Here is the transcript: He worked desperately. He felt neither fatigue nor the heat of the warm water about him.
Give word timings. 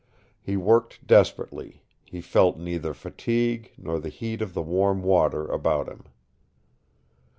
He 0.41 0.57
worked 0.57 1.05
desperately. 1.05 1.83
He 2.05 2.21
felt 2.21 2.57
neither 2.57 2.95
fatigue 2.95 3.71
nor 3.77 3.99
the 3.99 4.09
heat 4.09 4.41
of 4.41 4.55
the 4.55 4.63
warm 4.63 5.03
water 5.03 5.45
about 5.45 5.87
him. 5.87 6.05